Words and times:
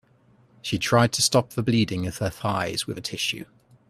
She 0.63 0.79
tried 0.79 1.11
to 1.13 1.21
stop 1.21 1.51
the 1.51 1.61
bleeding 1.61 2.07
of 2.07 2.17
her 2.17 2.31
thighs 2.31 2.87
with 2.87 2.97
a 2.97 3.01
tissue. 3.01 3.45